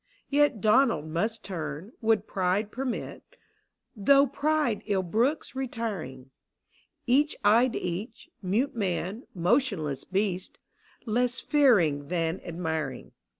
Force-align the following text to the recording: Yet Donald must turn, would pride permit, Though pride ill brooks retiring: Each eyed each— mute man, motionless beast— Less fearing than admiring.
Yet 0.31 0.61
Donald 0.61 1.05
must 1.07 1.43
turn, 1.43 1.91
would 2.01 2.25
pride 2.25 2.71
permit, 2.71 3.21
Though 3.95 4.25
pride 4.25 4.81
ill 4.87 5.03
brooks 5.03 5.53
retiring: 5.55 6.31
Each 7.05 7.35
eyed 7.45 7.75
each— 7.75 8.31
mute 8.51 8.75
man, 8.75 9.27
motionless 9.35 10.03
beast— 10.05 10.57
Less 11.05 11.39
fearing 11.39 12.07
than 12.07 12.41
admiring. 12.43 13.11